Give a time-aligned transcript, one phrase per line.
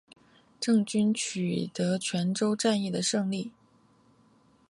[0.59, 3.51] 郑军取得泉州战役的胜利。